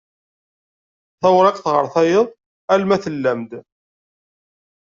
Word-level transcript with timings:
Tawriqt 1.21 1.65
ɣer 1.73 1.85
tayeḍ 1.93 2.27
alma 2.73 2.97
tellem-d. 3.03 3.51